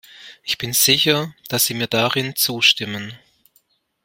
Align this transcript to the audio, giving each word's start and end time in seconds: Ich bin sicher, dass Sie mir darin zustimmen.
Ich 0.41 0.57
bin 0.57 0.73
sicher, 0.73 1.31
dass 1.47 1.67
Sie 1.67 1.75
mir 1.75 1.85
darin 1.85 2.35
zustimmen. 2.35 3.15